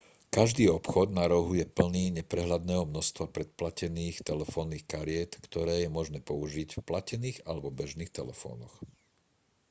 [0.37, 6.69] každý obchod na rohu je plný neprehľadného množstva predplatených telefónnych kariet ktoré je možné použiť
[6.81, 8.73] v platených alebo bežných telefónoch